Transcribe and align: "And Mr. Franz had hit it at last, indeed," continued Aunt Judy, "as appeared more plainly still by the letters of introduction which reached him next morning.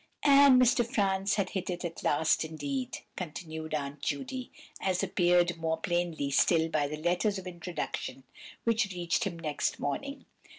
"And 0.25 0.59
Mr. 0.59 0.83
Franz 0.83 1.35
had 1.35 1.51
hit 1.51 1.69
it 1.69 1.85
at 1.85 2.01
last, 2.01 2.43
indeed," 2.43 3.01
continued 3.15 3.75
Aunt 3.75 4.01
Judy, 4.01 4.49
"as 4.81 5.03
appeared 5.03 5.55
more 5.57 5.77
plainly 5.77 6.31
still 6.31 6.69
by 6.69 6.87
the 6.87 6.97
letters 6.97 7.37
of 7.37 7.45
introduction 7.45 8.23
which 8.63 8.87
reached 8.91 9.25
him 9.25 9.37
next 9.37 9.77
morning. 9.79 10.25